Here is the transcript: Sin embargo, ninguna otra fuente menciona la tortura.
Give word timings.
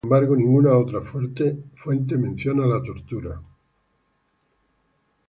Sin 0.03 0.07
embargo, 0.07 0.35
ninguna 0.35 0.75
otra 0.75 0.99
fuente 0.99 2.17
menciona 2.17 2.65
la 2.65 2.81
tortura. 2.81 3.39